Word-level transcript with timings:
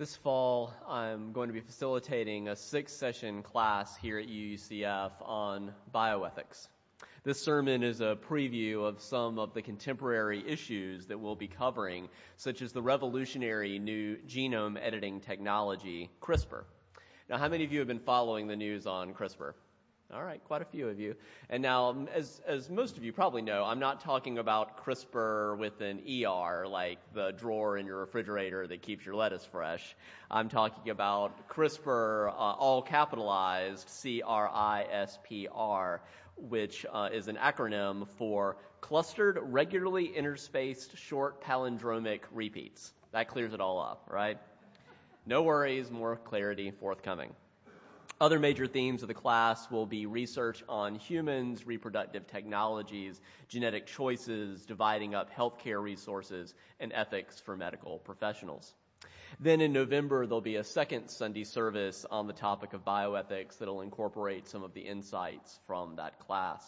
This 0.00 0.16
fall, 0.16 0.72
I'm 0.88 1.32
going 1.32 1.48
to 1.48 1.52
be 1.52 1.60
facilitating 1.60 2.48
a 2.48 2.56
six 2.56 2.94
session 2.94 3.42
class 3.42 3.94
here 3.98 4.18
at 4.18 4.28
UUCF 4.28 5.10
on 5.20 5.74
bioethics. 5.94 6.68
This 7.22 7.38
sermon 7.38 7.82
is 7.82 8.00
a 8.00 8.16
preview 8.30 8.88
of 8.88 9.02
some 9.02 9.38
of 9.38 9.52
the 9.52 9.60
contemporary 9.60 10.42
issues 10.48 11.08
that 11.08 11.20
we'll 11.20 11.36
be 11.36 11.48
covering, 11.48 12.08
such 12.38 12.62
as 12.62 12.72
the 12.72 12.80
revolutionary 12.80 13.78
new 13.78 14.16
genome 14.26 14.78
editing 14.80 15.20
technology, 15.20 16.08
CRISPR. 16.22 16.64
Now, 17.28 17.36
how 17.36 17.48
many 17.48 17.64
of 17.64 17.72
you 17.74 17.80
have 17.80 17.88
been 17.88 18.00
following 18.00 18.46
the 18.46 18.56
news 18.56 18.86
on 18.86 19.12
CRISPR? 19.12 19.52
All 20.12 20.24
right, 20.24 20.42
quite 20.44 20.60
a 20.60 20.64
few 20.64 20.88
of 20.88 20.98
you. 20.98 21.14
And 21.48 21.62
now, 21.62 21.94
as, 22.12 22.42
as 22.44 22.68
most 22.68 22.96
of 22.96 23.04
you 23.04 23.12
probably 23.12 23.42
know, 23.42 23.62
I'm 23.64 23.78
not 23.78 24.00
talking 24.00 24.38
about 24.38 24.84
CRISPR 24.84 25.56
with 25.56 25.80
an 25.80 26.00
ER, 26.00 26.66
like 26.66 26.98
the 27.14 27.30
drawer 27.30 27.78
in 27.78 27.86
your 27.86 27.98
refrigerator 27.98 28.66
that 28.66 28.82
keeps 28.82 29.06
your 29.06 29.14
lettuce 29.14 29.44
fresh. 29.44 29.94
I'm 30.28 30.48
talking 30.48 30.90
about 30.90 31.48
CRISPR, 31.48 32.28
uh, 32.28 32.32
all 32.32 32.82
capitalized, 32.82 33.88
C-R-I-S-P-R, 33.88 34.32
which 36.36 36.86
uh, 36.92 37.08
is 37.12 37.28
an 37.28 37.36
acronym 37.36 38.08
for 38.18 38.56
Clustered 38.80 39.38
Regularly 39.40 40.08
Interspaced 40.08 40.96
Short 40.96 41.40
Palindromic 41.44 42.22
Repeats. 42.32 42.92
That 43.12 43.28
clears 43.28 43.54
it 43.54 43.60
all 43.60 43.78
up, 43.78 44.08
right? 44.10 44.38
No 45.24 45.42
worries, 45.42 45.88
more 45.88 46.16
clarity 46.16 46.72
forthcoming. 46.72 47.32
Other 48.20 48.38
major 48.38 48.66
themes 48.66 49.00
of 49.00 49.08
the 49.08 49.14
class 49.14 49.70
will 49.70 49.86
be 49.86 50.04
research 50.04 50.62
on 50.68 50.94
humans, 50.94 51.66
reproductive 51.66 52.26
technologies, 52.26 53.18
genetic 53.48 53.86
choices, 53.86 54.66
dividing 54.66 55.14
up 55.14 55.34
healthcare 55.34 55.82
resources, 55.82 56.52
and 56.78 56.92
ethics 56.92 57.40
for 57.40 57.56
medical 57.56 57.98
professionals. 57.98 58.74
Then 59.38 59.62
in 59.62 59.72
November, 59.72 60.26
there'll 60.26 60.42
be 60.42 60.56
a 60.56 60.64
second 60.64 61.08
Sunday 61.08 61.44
service 61.44 62.04
on 62.10 62.26
the 62.26 62.34
topic 62.34 62.74
of 62.74 62.84
bioethics 62.84 63.56
that'll 63.56 63.80
incorporate 63.80 64.46
some 64.48 64.64
of 64.64 64.74
the 64.74 64.82
insights 64.82 65.58
from 65.66 65.96
that 65.96 66.18
class. 66.18 66.62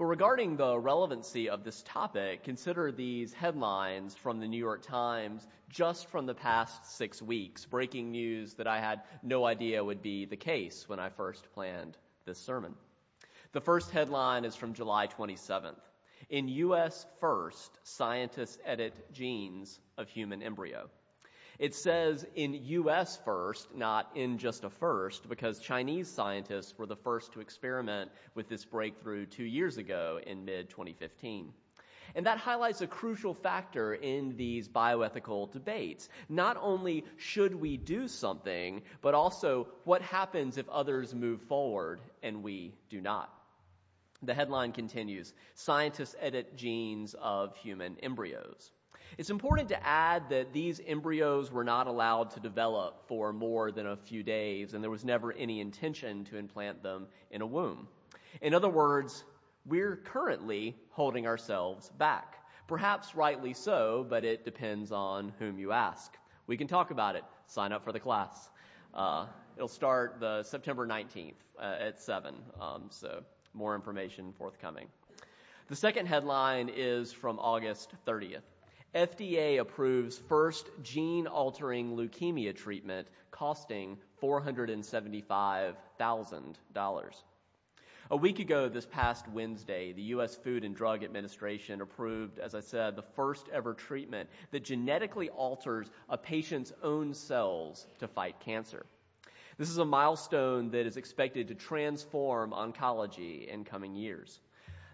But 0.00 0.06
regarding 0.06 0.56
the 0.56 0.78
relevancy 0.78 1.50
of 1.50 1.62
this 1.62 1.82
topic, 1.82 2.42
consider 2.42 2.90
these 2.90 3.34
headlines 3.34 4.14
from 4.14 4.40
the 4.40 4.48
New 4.48 4.56
York 4.56 4.80
Times 4.80 5.46
just 5.68 6.08
from 6.08 6.24
the 6.24 6.32
past 6.32 6.96
six 6.96 7.20
weeks, 7.20 7.66
breaking 7.66 8.10
news 8.10 8.54
that 8.54 8.66
I 8.66 8.80
had 8.80 9.02
no 9.22 9.44
idea 9.44 9.84
would 9.84 10.00
be 10.00 10.24
the 10.24 10.38
case 10.38 10.88
when 10.88 10.98
I 10.98 11.10
first 11.10 11.52
planned 11.52 11.98
this 12.24 12.38
sermon. 12.38 12.76
The 13.52 13.60
first 13.60 13.90
headline 13.90 14.46
is 14.46 14.56
from 14.56 14.72
July 14.72 15.06
27th. 15.06 15.82
In 16.30 16.48
U.S. 16.48 17.04
First, 17.20 17.78
scientists 17.82 18.58
edit 18.64 19.12
genes 19.12 19.80
of 19.98 20.08
human 20.08 20.42
embryo. 20.42 20.88
It 21.60 21.74
says 21.74 22.26
in 22.34 22.54
US 22.54 23.18
first, 23.18 23.74
not 23.76 24.12
in 24.14 24.38
just 24.38 24.64
a 24.64 24.70
first, 24.70 25.28
because 25.28 25.58
Chinese 25.60 26.08
scientists 26.08 26.72
were 26.78 26.86
the 26.86 26.96
first 26.96 27.34
to 27.34 27.40
experiment 27.40 28.10
with 28.34 28.48
this 28.48 28.64
breakthrough 28.64 29.26
two 29.26 29.44
years 29.44 29.76
ago 29.76 30.18
in 30.26 30.46
mid 30.46 30.70
2015. 30.70 31.52
And 32.14 32.24
that 32.24 32.38
highlights 32.38 32.80
a 32.80 32.86
crucial 32.86 33.34
factor 33.34 33.92
in 33.92 34.38
these 34.38 34.70
bioethical 34.70 35.52
debates. 35.52 36.08
Not 36.30 36.56
only 36.58 37.04
should 37.18 37.54
we 37.54 37.76
do 37.76 38.08
something, 38.08 38.80
but 39.02 39.12
also 39.12 39.68
what 39.84 40.00
happens 40.00 40.56
if 40.56 40.66
others 40.70 41.14
move 41.14 41.42
forward 41.42 42.00
and 42.22 42.42
we 42.42 42.72
do 42.88 43.02
not. 43.02 43.30
The 44.22 44.32
headline 44.32 44.72
continues, 44.72 45.34
scientists 45.56 46.16
edit 46.18 46.56
genes 46.56 47.14
of 47.20 47.54
human 47.58 47.98
embryos. 48.02 48.70
It's 49.18 49.30
important 49.30 49.68
to 49.70 49.86
add 49.86 50.28
that 50.30 50.52
these 50.52 50.80
embryos 50.86 51.50
were 51.50 51.64
not 51.64 51.86
allowed 51.86 52.30
to 52.32 52.40
develop 52.40 53.06
for 53.06 53.32
more 53.32 53.70
than 53.72 53.86
a 53.86 53.96
few 53.96 54.22
days, 54.22 54.74
and 54.74 54.82
there 54.82 54.90
was 54.90 55.04
never 55.04 55.32
any 55.32 55.60
intention 55.60 56.24
to 56.26 56.36
implant 56.36 56.82
them 56.82 57.06
in 57.30 57.42
a 57.42 57.46
womb. 57.46 57.88
In 58.40 58.54
other 58.54 58.68
words, 58.68 59.24
we're 59.66 59.96
currently 59.96 60.76
holding 60.90 61.26
ourselves 61.26 61.90
back. 61.98 62.36
Perhaps 62.68 63.14
rightly 63.14 63.52
so, 63.52 64.06
but 64.08 64.24
it 64.24 64.44
depends 64.44 64.92
on 64.92 65.32
whom 65.38 65.58
you 65.58 65.72
ask. 65.72 66.16
We 66.46 66.56
can 66.56 66.68
talk 66.68 66.90
about 66.90 67.16
it. 67.16 67.24
Sign 67.46 67.72
up 67.72 67.84
for 67.84 67.92
the 67.92 68.00
class. 68.00 68.48
Uh, 68.94 69.26
it'll 69.56 69.68
start 69.68 70.18
the 70.20 70.42
September 70.44 70.86
19th 70.86 71.34
uh, 71.60 71.76
at 71.80 72.00
7, 72.00 72.34
um, 72.60 72.84
so 72.90 73.22
more 73.54 73.74
information 73.74 74.32
forthcoming. 74.32 74.86
The 75.68 75.76
second 75.76 76.06
headline 76.06 76.70
is 76.74 77.12
from 77.12 77.38
August 77.38 77.92
30th. 78.06 78.42
FDA 78.94 79.60
approves 79.60 80.18
first 80.28 80.68
gene 80.82 81.28
altering 81.28 81.96
leukemia 81.96 82.56
treatment 82.56 83.06
costing 83.30 83.98
$475,000. 84.20 87.12
A 88.12 88.16
week 88.16 88.40
ago, 88.40 88.68
this 88.68 88.86
past 88.86 89.28
Wednesday, 89.28 89.92
the 89.92 90.02
U.S. 90.02 90.34
Food 90.34 90.64
and 90.64 90.74
Drug 90.74 91.04
Administration 91.04 91.80
approved, 91.80 92.40
as 92.40 92.56
I 92.56 92.60
said, 92.60 92.96
the 92.96 93.04
first 93.14 93.48
ever 93.52 93.74
treatment 93.74 94.28
that 94.50 94.64
genetically 94.64 95.28
alters 95.28 95.88
a 96.08 96.18
patient's 96.18 96.72
own 96.82 97.14
cells 97.14 97.86
to 98.00 98.08
fight 98.08 98.40
cancer. 98.40 98.84
This 99.58 99.70
is 99.70 99.78
a 99.78 99.84
milestone 99.84 100.70
that 100.70 100.86
is 100.86 100.96
expected 100.96 101.48
to 101.48 101.54
transform 101.54 102.50
oncology 102.50 103.46
in 103.46 103.62
coming 103.62 103.94
years. 103.94 104.40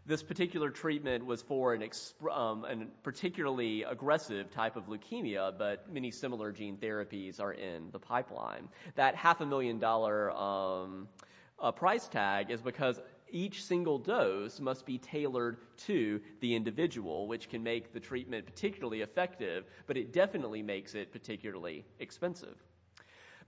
This 0.07 0.23
particular 0.23 0.71
treatment 0.71 1.27
was 1.27 1.43
for 1.43 1.75
an, 1.75 1.81
exp- 1.81 2.31
um, 2.31 2.65
particularly 3.03 3.83
aggressive 3.83 4.53
type 4.53 4.77
of 4.77 4.87
leukemia, 4.87 5.59
but 5.59 5.93
many 5.93 6.13
similar 6.13 6.53
gene 6.53 6.77
therapies 6.77 7.41
are 7.41 7.53
in 7.53 7.91
the 7.91 7.99
pipeline. 7.99 8.69
That 8.95 9.17
half 9.17 9.41
a 9.41 9.47
million 9.47 9.81
dollar 9.81 10.31
um, 10.31 11.09
uh, 11.59 11.73
price 11.73 12.07
tag 12.07 12.53
is 12.53 12.61
because 12.61 13.01
each 13.31 13.65
single 13.65 13.99
dose 13.99 14.61
must 14.61 14.87
be 14.87 14.99
tailored 14.99 15.57
to 15.79 16.21
the 16.39 16.55
individual, 16.55 17.27
which 17.27 17.49
can 17.49 17.65
make 17.65 17.93
the 17.93 17.99
treatment 17.99 18.47
particularly 18.47 19.01
effective, 19.01 19.65
but 19.89 19.97
it 19.97 20.13
definitely 20.13 20.63
makes 20.63 20.95
it 20.95 21.11
particularly 21.11 21.85
expensive. 21.99 22.57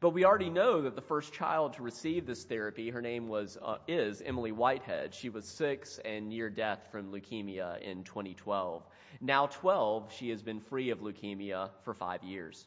But 0.01 0.11
we 0.11 0.25
already 0.25 0.49
know 0.49 0.83
that 0.83 0.95
the 0.95 1.03
first 1.03 1.33
child 1.33 1.73
to 1.73 1.83
receive 1.83 2.25
this 2.25 2.45
therapy, 2.45 2.89
her 2.89 3.03
name 3.03 3.27
was 3.27 3.59
uh, 3.61 3.79
is 3.89 4.23
Emily 4.23 4.53
Whitehead. 4.53 5.13
She 5.13 5.29
was 5.29 5.45
six 5.45 5.99
and 6.05 6.29
near 6.29 6.49
death 6.49 6.87
from 6.93 7.11
leukemia 7.11 7.81
in 7.83 8.05
2012. 8.05 8.87
Now 9.21 9.47
12, 9.47 10.13
she 10.13 10.31
has 10.31 10.41
been 10.41 10.61
free 10.61 10.91
of 10.91 11.01
leukemia 11.01 11.71
for 11.83 11.95
five 11.95 12.23
years. 12.23 12.67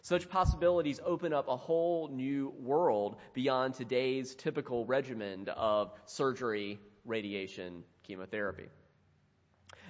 Such 0.00 0.30
possibilities 0.30 1.00
open 1.04 1.34
up 1.34 1.48
a 1.48 1.56
whole 1.56 2.08
new 2.08 2.54
world 2.58 3.16
beyond 3.34 3.74
today's 3.74 4.34
typical 4.34 4.86
regimen 4.86 5.50
of 5.50 5.92
surgery, 6.06 6.78
radiation, 7.04 7.84
chemotherapy. 8.04 8.70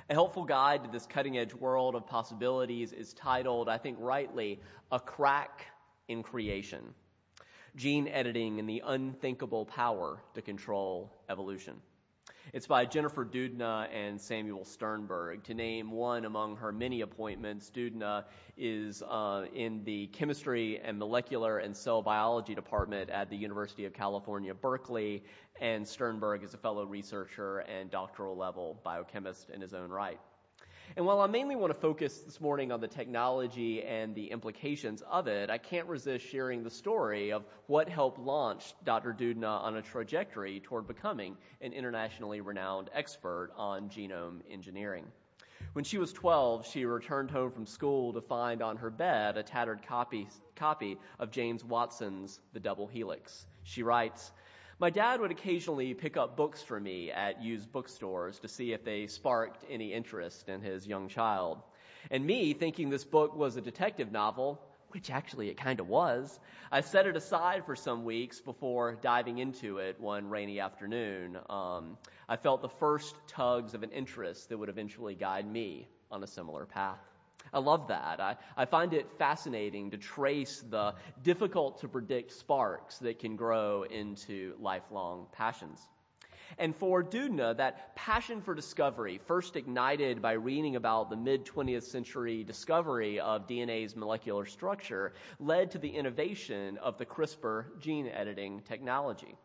A 0.08 0.12
helpful 0.14 0.44
guide 0.44 0.82
to 0.82 0.90
this 0.90 1.06
cutting 1.06 1.38
edge 1.38 1.54
world 1.54 1.94
of 1.94 2.04
possibilities 2.08 2.92
is 2.92 3.14
titled, 3.14 3.68
I 3.68 3.78
think 3.78 3.96
rightly, 4.00 4.58
A 4.90 4.98
Crack 4.98 5.66
in 6.10 6.24
creation, 6.24 6.82
gene 7.76 8.08
editing 8.08 8.58
and 8.58 8.68
the 8.68 8.82
unthinkable 8.84 9.64
power 9.64 10.20
to 10.34 10.42
control 10.42 11.12
evolution. 11.28 11.76
It's 12.52 12.66
by 12.66 12.84
Jennifer 12.84 13.24
Doudna 13.24 13.86
and 13.94 14.20
Samuel 14.20 14.64
Sternberg. 14.64 15.44
To 15.44 15.54
name 15.54 15.92
one 15.92 16.24
among 16.24 16.56
her 16.56 16.72
many 16.72 17.02
appointments, 17.02 17.70
Doudna 17.70 18.24
is 18.56 19.02
uh, 19.02 19.44
in 19.54 19.84
the 19.84 20.08
chemistry 20.08 20.80
and 20.82 20.98
molecular 20.98 21.58
and 21.58 21.76
cell 21.76 22.02
biology 22.02 22.56
department 22.56 23.08
at 23.08 23.30
the 23.30 23.36
University 23.36 23.84
of 23.84 23.92
California, 23.92 24.52
Berkeley, 24.52 25.22
and 25.60 25.86
Sternberg 25.86 26.42
is 26.42 26.54
a 26.54 26.58
fellow 26.58 26.84
researcher 26.86 27.58
and 27.60 27.88
doctoral 27.88 28.36
level 28.36 28.80
biochemist 28.82 29.50
in 29.50 29.60
his 29.60 29.72
own 29.72 29.90
right. 29.90 30.18
And 30.96 31.06
while 31.06 31.20
I 31.20 31.28
mainly 31.28 31.54
want 31.54 31.72
to 31.72 31.78
focus 31.78 32.18
this 32.18 32.40
morning 32.40 32.72
on 32.72 32.80
the 32.80 32.88
technology 32.88 33.82
and 33.84 34.12
the 34.12 34.32
implications 34.32 35.02
of 35.02 35.28
it, 35.28 35.48
I 35.48 35.56
can't 35.56 35.86
resist 35.86 36.26
sharing 36.26 36.64
the 36.64 36.70
story 36.70 37.30
of 37.32 37.44
what 37.66 37.88
helped 37.88 38.18
launch 38.18 38.74
Dr. 38.84 39.12
Doudna 39.12 39.62
on 39.62 39.76
a 39.76 39.82
trajectory 39.82 40.58
toward 40.58 40.88
becoming 40.88 41.36
an 41.60 41.72
internationally 41.72 42.40
renowned 42.40 42.90
expert 42.92 43.50
on 43.56 43.88
genome 43.88 44.40
engineering. 44.50 45.06
When 45.74 45.84
she 45.84 45.98
was 45.98 46.12
12, 46.12 46.66
she 46.66 46.84
returned 46.84 47.30
home 47.30 47.52
from 47.52 47.66
school 47.66 48.12
to 48.14 48.20
find 48.20 48.60
on 48.60 48.78
her 48.78 48.90
bed 48.90 49.36
a 49.36 49.44
tattered 49.44 49.86
copy, 49.86 50.26
copy 50.56 50.98
of 51.20 51.30
James 51.30 51.64
Watson's 51.64 52.40
The 52.52 52.58
Double 52.58 52.88
Helix. 52.88 53.46
She 53.62 53.84
writes, 53.84 54.32
my 54.80 54.88
dad 54.88 55.20
would 55.20 55.30
occasionally 55.30 55.92
pick 55.92 56.16
up 56.16 56.38
books 56.38 56.62
for 56.62 56.80
me 56.80 57.10
at 57.10 57.42
used 57.42 57.70
bookstores 57.70 58.38
to 58.38 58.48
see 58.48 58.72
if 58.72 58.82
they 58.82 59.06
sparked 59.06 59.62
any 59.68 59.92
interest 59.92 60.48
in 60.48 60.62
his 60.62 60.86
young 60.86 61.06
child. 61.06 61.58
And 62.10 62.24
me, 62.24 62.54
thinking 62.54 62.88
this 62.88 63.04
book 63.04 63.36
was 63.36 63.56
a 63.56 63.60
detective 63.60 64.10
novel, 64.10 64.58
which 64.88 65.10
actually 65.10 65.50
it 65.50 65.58
kind 65.58 65.80
of 65.80 65.88
was, 65.88 66.40
I 66.72 66.80
set 66.80 67.06
it 67.06 67.14
aside 67.14 67.66
for 67.66 67.76
some 67.76 68.06
weeks 68.06 68.40
before 68.40 68.96
diving 69.02 69.36
into 69.36 69.76
it 69.78 70.00
one 70.00 70.30
rainy 70.30 70.60
afternoon. 70.60 71.36
Um, 71.50 71.98
I 72.26 72.36
felt 72.36 72.62
the 72.62 72.70
first 72.70 73.14
tugs 73.28 73.74
of 73.74 73.82
an 73.82 73.90
interest 73.90 74.48
that 74.48 74.56
would 74.56 74.70
eventually 74.70 75.14
guide 75.14 75.46
me 75.46 75.88
on 76.10 76.24
a 76.24 76.26
similar 76.26 76.64
path. 76.64 76.98
I 77.52 77.58
love 77.58 77.88
that. 77.88 78.20
I, 78.20 78.36
I 78.56 78.64
find 78.64 78.92
it 78.94 79.06
fascinating 79.18 79.90
to 79.90 79.96
trace 79.96 80.64
the 80.68 80.94
difficult 81.22 81.80
to 81.80 81.88
predict 81.88 82.32
sparks 82.32 82.98
that 82.98 83.18
can 83.18 83.36
grow 83.36 83.82
into 83.82 84.54
lifelong 84.60 85.26
passions. 85.32 85.80
And 86.58 86.74
for 86.74 87.02
Doudna, 87.02 87.56
that 87.56 87.94
passion 87.94 88.40
for 88.40 88.54
discovery, 88.54 89.20
first 89.26 89.56
ignited 89.56 90.20
by 90.20 90.32
reading 90.32 90.76
about 90.76 91.10
the 91.10 91.16
mid 91.16 91.46
20th 91.46 91.84
century 91.84 92.42
discovery 92.42 93.20
of 93.20 93.46
DNA's 93.46 93.94
molecular 93.94 94.46
structure, 94.46 95.12
led 95.38 95.70
to 95.72 95.78
the 95.78 95.90
innovation 95.90 96.78
of 96.78 96.98
the 96.98 97.06
CRISPR 97.06 97.78
gene 97.80 98.08
editing 98.08 98.62
technology. 98.62 99.36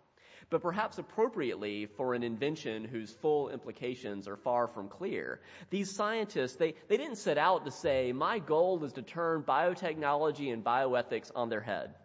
But 0.49 0.61
perhaps 0.61 0.97
appropriately 0.97 1.87
for 1.87 2.13
an 2.13 2.23
invention 2.23 2.85
whose 2.85 3.11
full 3.11 3.49
implications 3.49 4.27
are 4.27 4.37
far 4.37 4.67
from 4.67 4.89
clear, 4.89 5.39
these 5.69 5.91
scientists, 5.91 6.55
they, 6.55 6.75
they 6.87 6.97
didn't 6.97 7.17
set 7.17 7.37
out 7.37 7.65
to 7.65 7.71
say, 7.71 8.11
my 8.11 8.39
goal 8.39 8.83
is 8.83 8.93
to 8.93 9.01
turn 9.01 9.43
biotechnology 9.43 10.53
and 10.53 10.63
bioethics 10.63 11.31
on 11.35 11.49
their 11.49 11.61
head. 11.61 11.95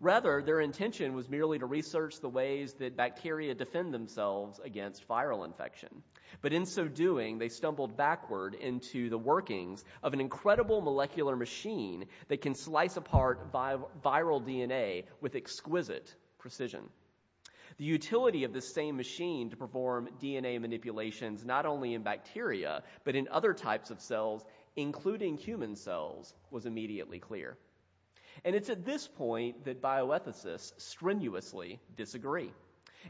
Rather, 0.00 0.42
their 0.42 0.60
intention 0.60 1.14
was 1.14 1.30
merely 1.30 1.60
to 1.60 1.66
research 1.66 2.20
the 2.20 2.28
ways 2.28 2.72
that 2.74 2.96
bacteria 2.96 3.54
defend 3.54 3.94
themselves 3.94 4.58
against 4.64 5.06
viral 5.06 5.44
infection. 5.46 6.02
But 6.40 6.52
in 6.52 6.66
so 6.66 6.88
doing, 6.88 7.38
they 7.38 7.48
stumbled 7.48 7.96
backward 7.96 8.54
into 8.54 9.08
the 9.10 9.18
workings 9.18 9.84
of 10.02 10.12
an 10.12 10.20
incredible 10.20 10.80
molecular 10.80 11.36
machine 11.36 12.06
that 12.26 12.40
can 12.42 12.56
slice 12.56 12.96
apart 12.96 13.46
vi- 13.52 13.78
viral 14.04 14.44
DNA 14.44 15.04
with 15.20 15.36
exquisite 15.36 16.12
precision. 16.38 16.82
The 17.78 17.84
utility 17.84 18.44
of 18.44 18.52
this 18.52 18.72
same 18.72 18.96
machine 18.96 19.50
to 19.50 19.56
perform 19.56 20.08
DNA 20.20 20.60
manipulations 20.60 21.44
not 21.44 21.66
only 21.66 21.94
in 21.94 22.02
bacteria, 22.02 22.82
but 23.04 23.16
in 23.16 23.28
other 23.28 23.54
types 23.54 23.90
of 23.90 24.00
cells, 24.00 24.44
including 24.76 25.36
human 25.36 25.76
cells, 25.76 26.34
was 26.50 26.66
immediately 26.66 27.18
clear. 27.18 27.56
And 28.44 28.54
it's 28.56 28.70
at 28.70 28.84
this 28.84 29.06
point 29.06 29.64
that 29.64 29.82
bioethicists 29.82 30.72
strenuously 30.78 31.80
disagree. 31.96 32.52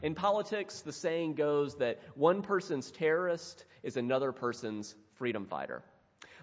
In 0.01 0.15
politics, 0.15 0.81
the 0.81 0.91
saying 0.91 1.35
goes 1.35 1.75
that 1.75 1.99
one 2.15 2.41
person's 2.41 2.91
terrorist 2.91 3.65
is 3.83 3.97
another 3.97 4.31
person's 4.31 4.95
freedom 5.15 5.45
fighter. 5.45 5.83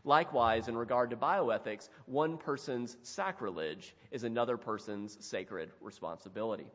Likewise, 0.05 0.69
in 0.69 0.76
regard 0.76 1.11
to 1.11 1.16
bioethics, 1.16 1.88
one 2.06 2.38
person's 2.38 2.96
sacrilege 3.02 3.94
is 4.11 4.25
another 4.25 4.56
person's 4.56 5.25
sacred 5.25 5.70
responsibility. 5.81 6.66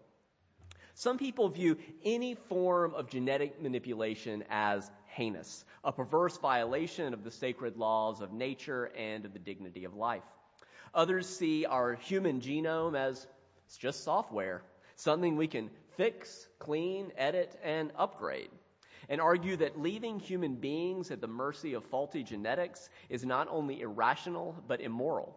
Some 0.97 1.17
people 1.17 1.49
view 1.49 1.77
any 2.05 2.35
form 2.35 2.93
of 2.93 3.09
genetic 3.09 3.61
manipulation 3.61 4.45
as 4.49 4.89
heinous, 5.07 5.65
a 5.83 5.91
perverse 5.91 6.37
violation 6.37 7.13
of 7.13 7.25
the 7.25 7.31
sacred 7.31 7.75
laws 7.75 8.21
of 8.21 8.31
nature 8.31 8.89
and 8.97 9.25
of 9.25 9.33
the 9.33 9.39
dignity 9.39 9.83
of 9.83 9.93
life. 9.93 10.23
Others 10.93 11.27
see 11.27 11.65
our 11.65 11.95
human 11.95 12.39
genome 12.39 12.97
as 12.97 13.27
it's 13.65 13.75
just 13.75 14.05
software, 14.05 14.61
something 14.95 15.35
we 15.35 15.47
can 15.47 15.69
fix, 15.97 16.47
clean, 16.59 17.11
edit, 17.17 17.59
and 17.61 17.91
upgrade. 17.97 18.49
And 19.09 19.19
argue 19.19 19.57
that 19.57 19.77
leaving 19.77 20.21
human 20.21 20.55
beings 20.55 21.11
at 21.11 21.19
the 21.19 21.27
mercy 21.27 21.73
of 21.73 21.83
faulty 21.83 22.23
genetics 22.23 22.89
is 23.09 23.25
not 23.25 23.49
only 23.51 23.81
irrational, 23.81 24.55
but 24.65 24.79
immoral. 24.79 25.35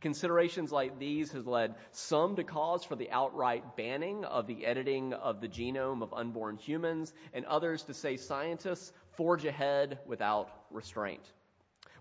Considerations 0.00 0.70
like 0.70 0.98
these 0.98 1.32
has 1.32 1.46
led 1.46 1.74
some 1.90 2.36
to 2.36 2.44
cause 2.44 2.84
for 2.84 2.96
the 2.96 3.10
outright 3.10 3.76
banning 3.76 4.24
of 4.24 4.46
the 4.46 4.66
editing 4.66 5.12
of 5.14 5.40
the 5.40 5.48
genome 5.48 6.02
of 6.02 6.12
unborn 6.12 6.56
humans, 6.56 7.12
and 7.32 7.44
others 7.46 7.82
to 7.84 7.94
say 7.94 8.16
scientists 8.16 8.92
forge 9.12 9.44
ahead 9.44 9.98
without 10.06 10.50
restraint. 10.70 11.32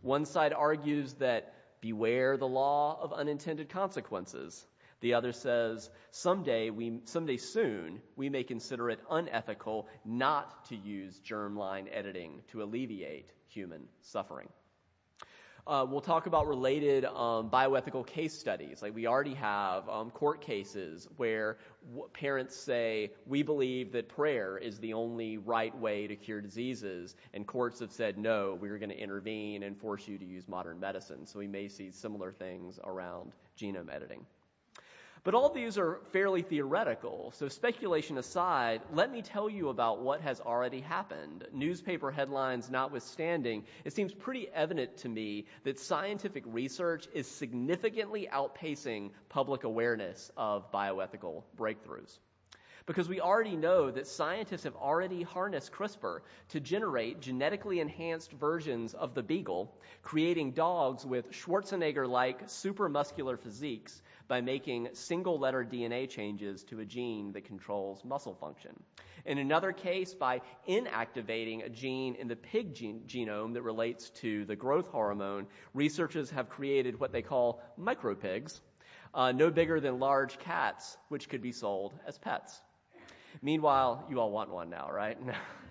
One 0.02 0.26
side 0.26 0.54
argues 0.54 1.14
that 1.16 1.54
Beware 1.86 2.36
the 2.36 2.48
law 2.48 3.00
of 3.00 3.14
unintended 3.14 3.70
consequences. 3.70 4.66
The 5.02 5.14
other 5.14 5.34
says, 5.34 5.88
someday, 6.10 6.72
we, 6.72 7.02
someday 7.04 7.38
soon, 7.38 8.02
we 8.16 8.28
may 8.30 8.44
consider 8.44 8.90
it 8.90 9.00
unethical 9.08 9.88
not 10.04 10.66
to 10.70 10.76
use 10.76 11.22
germline 11.24 11.88
editing 11.92 12.42
to 12.48 12.64
alleviate 12.64 13.32
human 13.50 13.84
suffering. 14.02 14.50
Uh, 15.68 15.84
we'll 15.90 16.00
talk 16.00 16.28
about 16.28 16.48
related 16.48 17.06
um, 17.06 17.50
bioethical 17.50 18.06
case 18.06 18.38
studies. 18.38 18.84
Like 18.84 18.94
we 18.94 19.08
already 19.08 19.34
have 19.34 19.90
um, 19.90 20.12
court 20.12 20.40
cases 20.40 21.08
where 21.18 21.58
parents 22.14 22.56
say, 22.56 23.12
we 23.26 23.42
believe 23.42 23.92
that 23.94 24.08
prayer 24.08 24.60
is 24.60 24.78
the 24.78 24.94
only 24.94 25.40
right 25.40 25.76
way 25.76 26.06
to 26.06 26.16
cure 26.16 26.40
diseases, 26.40 27.16
and 27.34 27.48
courts 27.48 27.80
have 27.80 27.92
said, 27.92 28.20
no, 28.20 28.58
we're 28.62 28.78
going 28.78 28.90
to 28.90 29.00
intervene 29.00 29.64
and 29.64 29.76
force 29.76 30.08
you 30.08 30.20
to 30.20 30.26
use 30.26 30.48
modern 30.48 30.80
medicine. 30.80 31.26
So 31.26 31.40
we 31.40 31.48
may 31.48 31.68
see 31.68 31.90
similar 31.90 32.32
things 32.32 32.80
around 32.84 33.32
genome 33.60 33.92
editing. 33.92 34.24
But 35.26 35.34
all 35.34 35.50
these 35.50 35.80
are 35.80 36.02
fairly 36.12 36.44
theoretical, 36.44 37.32
so 37.36 37.50
speculation 37.50 38.20
aside, 38.20 38.84
let 38.94 39.12
me 39.12 39.24
tell 39.24 39.50
you 39.50 39.70
about 39.70 40.04
what 40.04 40.22
has 40.22 40.40
already 40.40 40.82
happened. 40.82 41.48
Newspaper 41.52 42.12
headlines 42.12 42.70
notwithstanding, 42.70 43.64
it 43.84 43.94
seems 43.94 44.14
pretty 44.14 44.48
evident 44.54 44.98
to 44.98 45.10
me 45.10 45.48
that 45.64 45.80
scientific 45.80 46.44
research 46.46 47.08
is 47.12 47.26
significantly 47.26 48.30
outpacing 48.32 49.10
public 49.28 49.64
awareness 49.64 50.32
of 50.38 50.72
bioethical 50.72 51.42
breakthroughs. 51.58 52.20
Because 52.86 53.10
we 53.10 53.20
already 53.20 53.56
know 53.56 53.90
that 53.90 54.06
scientists 54.06 54.66
have 54.66 54.76
already 54.76 55.24
harnessed 55.24 55.72
CRISPR 55.72 56.20
to 56.50 56.60
generate 56.60 57.20
genetically 57.20 57.80
enhanced 57.80 58.32
versions 58.34 58.94
of 58.94 59.16
the 59.16 59.24
beagle, 59.24 59.76
creating 60.04 60.52
dogs 60.52 61.04
with 61.04 61.32
Schwarzenegger 61.32 62.08
like 62.08 62.46
supramuscular 62.46 63.40
physiques 63.40 64.04
by 64.28 64.42
making 64.42 64.90
single 64.94 65.40
letter 65.40 65.64
DNA 65.64 66.10
changes 66.10 66.64
to 66.66 66.80
a 66.80 66.86
gene 66.86 67.32
that 67.34 67.46
controls 67.46 68.04
muscle 68.04 68.36
function. 68.36 68.72
In 69.26 69.38
another 69.38 69.72
case, 69.72 70.14
by 70.14 70.42
inactivating 70.68 71.66
a 71.66 71.70
gene 71.70 72.16
in 72.16 72.28
the 72.28 72.36
pig 72.36 72.76
genome 72.76 73.54
that 73.54 73.62
relates 73.62 74.10
to 74.22 74.46
the 74.46 74.56
growth 74.56 74.88
hormone, 74.88 75.48
researchers 75.74 76.30
have 76.32 76.50
created 76.50 77.00
what 77.00 77.12
they 77.12 77.22
call 77.22 77.62
micropigs, 77.80 78.60
uh, 79.14 79.32
no 79.32 79.50
bigger 79.50 79.80
than 79.80 80.00
large 80.00 80.38
cats, 80.40 80.98
which 81.10 81.30
could 81.30 81.42
be 81.42 81.52
sold 81.52 81.94
as 82.08 82.18
pets. 82.18 82.62
Meanwhile, 83.42 84.06
you 84.10 84.20
all 84.20 84.32
want 84.32 84.50
one 84.50 84.70
now, 84.70 84.90
right? 84.92 85.18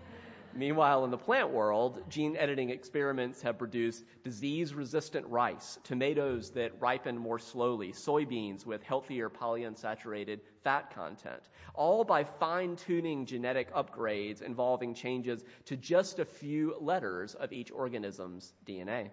Meanwhile, 0.56 1.04
in 1.04 1.10
the 1.10 1.18
plant 1.18 1.50
world, 1.50 2.02
gene 2.08 2.36
editing 2.36 2.70
experiments 2.70 3.42
have 3.42 3.58
produced 3.58 4.04
disease 4.22 4.72
resistant 4.72 5.26
rice, 5.26 5.80
tomatoes 5.82 6.50
that 6.50 6.80
ripen 6.80 7.18
more 7.18 7.40
slowly, 7.40 7.92
soybeans 7.92 8.64
with 8.64 8.80
healthier 8.82 9.28
polyunsaturated 9.28 10.38
fat 10.62 10.94
content, 10.94 11.42
all 11.74 12.04
by 12.04 12.22
fine 12.22 12.76
tuning 12.76 13.26
genetic 13.26 13.74
upgrades 13.74 14.42
involving 14.42 14.94
changes 14.94 15.44
to 15.64 15.76
just 15.76 16.20
a 16.20 16.24
few 16.24 16.76
letters 16.80 17.34
of 17.34 17.52
each 17.52 17.72
organism's 17.72 18.54
DNA. 18.64 19.10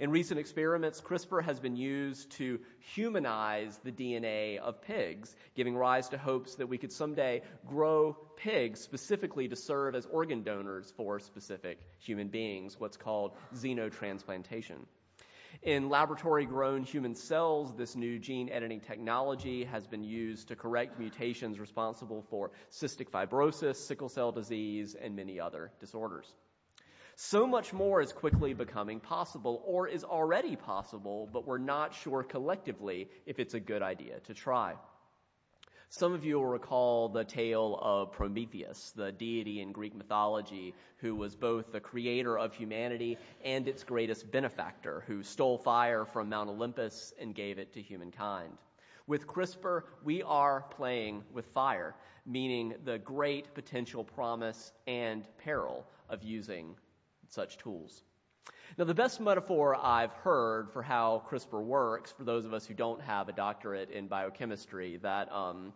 In 0.00 0.10
recent 0.10 0.40
experiments, 0.40 1.02
CRISPR 1.02 1.44
has 1.44 1.60
been 1.60 1.76
used 1.76 2.30
to 2.32 2.58
humanize 2.94 3.78
the 3.84 3.92
DNA 3.92 4.56
of 4.58 4.80
pigs, 4.80 5.36
giving 5.54 5.76
rise 5.76 6.08
to 6.08 6.18
hopes 6.18 6.54
that 6.54 6.66
we 6.66 6.78
could 6.78 6.92
someday 6.92 7.42
grow 7.66 8.16
pigs 8.36 8.80
specifically 8.80 9.48
to 9.48 9.56
serve 9.56 9.94
as 9.94 10.06
organ 10.06 10.44
donors 10.44 10.90
for 10.96 11.20
specific 11.20 11.78
human 11.98 12.28
beings, 12.28 12.80
what's 12.80 12.96
called 12.96 13.32
xenotransplantation. 13.54 14.86
In 15.62 15.90
laboratory 15.90 16.46
grown 16.46 16.84
human 16.84 17.14
cells, 17.14 17.74
this 17.76 17.94
new 17.94 18.18
gene 18.18 18.48
editing 18.48 18.80
technology 18.80 19.64
has 19.64 19.86
been 19.86 20.02
used 20.02 20.48
to 20.48 20.56
correct 20.56 20.98
mutations 20.98 21.60
responsible 21.60 22.24
for 22.30 22.50
cystic 22.70 23.10
fibrosis, 23.10 23.76
sickle 23.76 24.08
cell 24.08 24.32
disease, 24.32 24.94
and 24.94 25.14
many 25.14 25.38
other 25.38 25.70
disorders. 25.80 26.32
So 27.24 27.46
much 27.46 27.72
more 27.72 28.00
is 28.02 28.12
quickly 28.12 28.52
becoming 28.52 28.98
possible 28.98 29.62
or 29.64 29.86
is 29.86 30.02
already 30.02 30.56
possible, 30.56 31.30
but 31.32 31.46
we're 31.46 31.56
not 31.56 31.94
sure 31.94 32.24
collectively 32.24 33.08
if 33.26 33.38
it's 33.38 33.54
a 33.54 33.60
good 33.60 33.80
idea 33.80 34.18
to 34.24 34.34
try. 34.34 34.74
Some 35.88 36.14
of 36.14 36.24
you 36.24 36.34
will 36.34 36.46
recall 36.46 37.08
the 37.08 37.22
tale 37.22 37.78
of 37.80 38.10
Prometheus, 38.10 38.90
the 38.96 39.12
deity 39.12 39.60
in 39.60 39.70
Greek 39.70 39.94
mythology 39.94 40.74
who 40.96 41.14
was 41.14 41.36
both 41.36 41.70
the 41.70 41.78
creator 41.78 42.36
of 42.36 42.54
humanity 42.54 43.16
and 43.44 43.68
its 43.68 43.84
greatest 43.84 44.28
benefactor, 44.32 45.04
who 45.06 45.22
stole 45.22 45.58
fire 45.58 46.04
from 46.04 46.28
Mount 46.28 46.50
Olympus 46.50 47.14
and 47.20 47.36
gave 47.36 47.60
it 47.60 47.72
to 47.74 47.80
humankind. 47.80 48.58
With 49.06 49.28
CRISPR, 49.28 49.84
we 50.02 50.24
are 50.24 50.62
playing 50.70 51.22
with 51.32 51.46
fire, 51.54 51.94
meaning 52.26 52.74
the 52.84 52.98
great 52.98 53.54
potential 53.54 54.02
promise 54.02 54.72
and 54.88 55.24
peril 55.38 55.86
of 56.08 56.24
using 56.24 56.74
such 57.32 57.58
tools. 57.58 58.02
Now, 58.78 58.84
the 58.84 58.94
best 58.94 59.20
metaphor 59.20 59.76
I've 59.76 60.12
heard 60.12 60.70
for 60.72 60.82
how 60.82 61.22
CRISPR 61.28 61.62
works, 61.62 62.12
for 62.12 62.24
those 62.24 62.44
of 62.44 62.54
us 62.54 62.66
who 62.66 62.74
don't 62.74 63.00
have 63.02 63.28
a 63.28 63.32
doctorate 63.32 63.90
in 63.90 64.06
biochemistry, 64.06 64.98
that 65.02 65.30
um, 65.32 65.72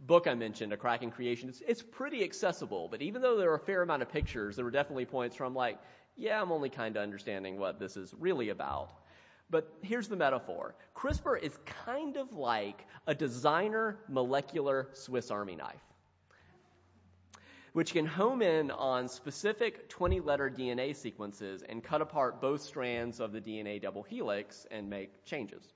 book 0.00 0.26
I 0.26 0.34
mentioned, 0.34 0.72
A 0.72 0.76
Crack 0.76 1.02
in 1.02 1.10
Creation, 1.10 1.48
it's, 1.48 1.62
it's 1.66 1.82
pretty 1.82 2.24
accessible. 2.24 2.88
But 2.90 3.02
even 3.02 3.22
though 3.22 3.36
there 3.36 3.50
are 3.50 3.56
a 3.56 3.60
fair 3.60 3.82
amount 3.82 4.02
of 4.02 4.08
pictures, 4.08 4.56
there 4.56 4.64
were 4.64 4.70
definitely 4.70 5.06
points 5.06 5.38
where 5.38 5.46
I'm 5.46 5.54
like, 5.54 5.78
yeah, 6.16 6.40
I'm 6.40 6.52
only 6.52 6.70
kind 6.70 6.96
of 6.96 7.02
understanding 7.02 7.58
what 7.58 7.78
this 7.78 7.96
is 7.96 8.14
really 8.18 8.50
about. 8.50 8.90
But 9.50 9.72
here's 9.82 10.08
the 10.08 10.16
metaphor 10.16 10.74
CRISPR 10.96 11.40
is 11.42 11.56
kind 11.84 12.16
of 12.16 12.32
like 12.32 12.86
a 13.06 13.14
designer 13.14 13.98
molecular 14.08 14.88
Swiss 14.92 15.30
Army 15.30 15.54
knife, 15.56 15.82
which 17.74 17.92
can 17.92 18.06
home 18.06 18.40
in 18.40 18.70
on 18.70 19.08
specific 19.08 19.88
20 19.88 20.20
letter 20.20 20.48
DNA 20.48 20.94
sequences 20.94 21.62
and 21.68 21.82
cut 21.82 22.00
apart 22.00 22.40
both 22.40 22.62
strands 22.62 23.18
of 23.18 23.32
the 23.32 23.40
DNA 23.40 23.82
double 23.82 24.04
helix 24.04 24.64
and 24.70 24.88
make 24.88 25.24
changes. 25.24 25.74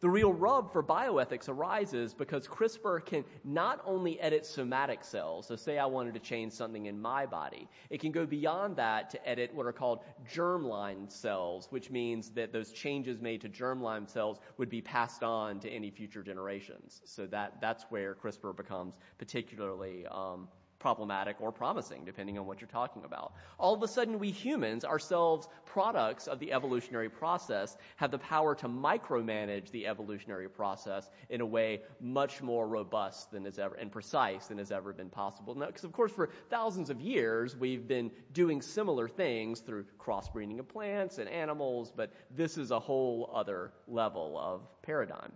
The 0.00 0.08
real 0.08 0.32
rub 0.32 0.72
for 0.72 0.84
bioethics 0.84 1.48
arises 1.48 2.14
because 2.14 2.46
CRISPR 2.46 3.04
can 3.04 3.24
not 3.44 3.80
only 3.84 4.20
edit 4.20 4.46
somatic 4.46 5.02
cells, 5.02 5.46
so 5.46 5.56
say 5.56 5.78
I 5.78 5.86
wanted 5.86 6.14
to 6.14 6.20
change 6.20 6.52
something 6.52 6.86
in 6.86 7.00
my 7.00 7.26
body, 7.26 7.66
it 7.90 8.00
can 8.00 8.12
go 8.12 8.24
beyond 8.24 8.76
that 8.76 9.10
to 9.10 9.28
edit 9.28 9.52
what 9.52 9.66
are 9.66 9.72
called 9.72 10.04
germline 10.32 11.10
cells, 11.10 11.66
which 11.70 11.90
means 11.90 12.30
that 12.30 12.52
those 12.52 12.72
changes 12.72 13.20
made 13.20 13.40
to 13.40 13.48
germline 13.48 14.08
cells 14.08 14.38
would 14.58 14.68
be 14.68 14.82
passed 14.82 15.24
on 15.24 15.58
to 15.60 15.70
any 15.70 15.90
future 15.90 16.22
generations. 16.22 17.00
So 17.04 17.26
that, 17.26 17.60
that's 17.60 17.84
where 17.88 18.14
CRISPR 18.14 18.54
becomes 18.54 18.94
particularly 19.18 20.06
um, 20.08 20.46
problematic 20.78 21.36
or 21.40 21.52
promising, 21.52 22.04
depending 22.04 22.38
on 22.38 22.46
what 22.46 22.60
you're 22.60 22.68
talking 22.68 23.04
about. 23.04 23.32
All 23.58 23.74
of 23.74 23.82
a 23.82 23.88
sudden, 23.88 24.18
we 24.18 24.30
humans, 24.30 24.84
ourselves 24.84 25.48
products 25.64 26.26
of 26.26 26.38
the 26.38 26.52
evolutionary 26.52 27.08
process, 27.08 27.76
have 27.96 28.10
the 28.10 28.18
power 28.18 28.54
to 28.56 28.68
micromanage 28.68 29.70
the 29.70 29.86
evolutionary 29.86 30.48
process 30.48 31.08
in 31.28 31.40
a 31.40 31.46
way 31.46 31.82
much 32.00 32.42
more 32.42 32.66
robust 32.66 33.30
than 33.30 33.46
ever 33.58 33.74
and 33.74 33.90
precise 33.92 34.46
than 34.46 34.58
has 34.58 34.72
ever 34.72 34.92
been 34.92 35.10
possible. 35.10 35.54
Because, 35.54 35.84
of 35.84 35.92
course, 35.92 36.12
for 36.12 36.30
thousands 36.50 36.90
of 36.90 37.00
years, 37.00 37.56
we've 37.56 37.86
been 37.86 38.10
doing 38.32 38.62
similar 38.62 39.08
things 39.08 39.60
through 39.60 39.86
crossbreeding 39.98 40.58
of 40.58 40.68
plants 40.68 41.18
and 41.18 41.28
animals, 41.28 41.92
but 41.94 42.12
this 42.30 42.58
is 42.58 42.70
a 42.70 42.80
whole 42.80 43.30
other 43.34 43.72
level 43.86 44.38
of 44.38 44.62
paradigm. 44.82 45.32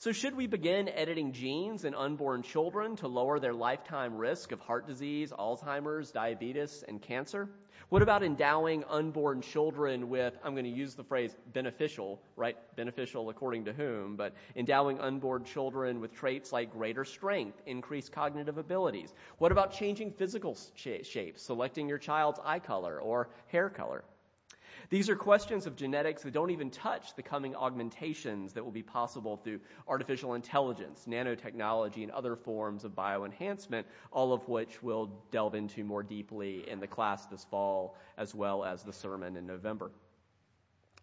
So, 0.00 0.12
should 0.12 0.34
we 0.34 0.46
begin 0.46 0.88
editing 0.88 1.34
genes 1.34 1.84
in 1.84 1.94
unborn 1.94 2.42
children 2.42 2.96
to 2.96 3.06
lower 3.06 3.38
their 3.38 3.52
lifetime 3.52 4.16
risk 4.16 4.50
of 4.50 4.58
heart 4.58 4.86
disease, 4.86 5.30
Alzheimer's, 5.30 6.10
diabetes, 6.10 6.82
and 6.88 7.02
cancer? 7.02 7.50
What 7.90 8.00
about 8.00 8.22
endowing 8.22 8.82
unborn 8.84 9.42
children 9.42 10.08
with, 10.08 10.38
I'm 10.42 10.54
going 10.54 10.64
to 10.64 10.70
use 10.70 10.94
the 10.94 11.04
phrase 11.04 11.36
beneficial, 11.52 12.18
right? 12.34 12.56
Beneficial 12.76 13.28
according 13.28 13.66
to 13.66 13.74
whom, 13.74 14.16
but 14.16 14.32
endowing 14.56 14.98
unborn 15.00 15.44
children 15.44 16.00
with 16.00 16.14
traits 16.14 16.50
like 16.50 16.72
greater 16.72 17.04
strength, 17.04 17.60
increased 17.66 18.10
cognitive 18.10 18.56
abilities? 18.56 19.12
What 19.36 19.52
about 19.52 19.74
changing 19.74 20.12
physical 20.12 20.56
sh- 20.76 21.04
shapes, 21.04 21.42
selecting 21.42 21.90
your 21.90 21.98
child's 21.98 22.40
eye 22.42 22.60
color 22.60 22.98
or 22.98 23.28
hair 23.48 23.68
color? 23.68 24.02
These 24.88 25.08
are 25.08 25.16
questions 25.16 25.66
of 25.66 25.76
genetics 25.76 26.22
that 26.22 26.32
don't 26.32 26.50
even 26.50 26.70
touch 26.70 27.14
the 27.14 27.22
coming 27.22 27.54
augmentations 27.54 28.52
that 28.54 28.64
will 28.64 28.72
be 28.72 28.82
possible 28.82 29.36
through 29.36 29.60
artificial 29.86 30.34
intelligence, 30.34 31.04
nanotechnology, 31.06 32.02
and 32.02 32.10
other 32.12 32.36
forms 32.36 32.84
of 32.84 32.92
bioenhancement, 32.92 33.84
all 34.10 34.32
of 34.32 34.48
which 34.48 34.82
we'll 34.82 35.10
delve 35.30 35.54
into 35.54 35.84
more 35.84 36.02
deeply 36.02 36.68
in 36.68 36.80
the 36.80 36.86
class 36.86 37.26
this 37.26 37.44
fall, 37.44 37.96
as 38.16 38.34
well 38.34 38.64
as 38.64 38.82
the 38.82 38.92
sermon 38.92 39.36
in 39.36 39.46
November 39.46 39.90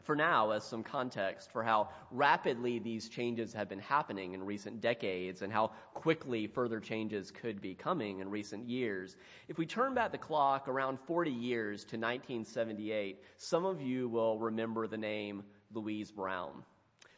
for 0.08 0.16
now 0.16 0.52
as 0.52 0.64
some 0.64 0.84
context 0.84 1.52
for 1.52 1.62
how 1.62 1.90
rapidly 2.12 2.80
these 2.80 3.10
changes 3.10 3.54
have 3.54 3.68
been 3.68 3.78
happening 3.78 4.34
in 4.34 4.42
recent 4.42 4.80
decades 4.80 5.42
and 5.42 5.52
how 5.52 5.68
quickly 5.94 6.48
further 6.48 6.80
changes 6.80 7.30
could 7.30 7.62
be 7.62 7.76
coming 7.76 8.22
in 8.22 8.30
recent 8.30 8.68
years. 8.68 9.18
If 9.50 9.58
we 9.58 9.66
turn 9.66 9.94
back 9.94 10.14
the 10.14 10.18
clock 10.18 10.70
around 10.70 10.98
40 11.06 11.30
years 11.30 11.82
to 11.82 11.98
1978, 11.98 13.22
some 13.36 13.66
of 13.66 13.82
you 13.82 14.08
will 14.08 14.40
remember 14.40 14.88
the 14.88 14.98
name 14.98 15.44
Louise 15.74 16.10
Brown. 16.10 16.64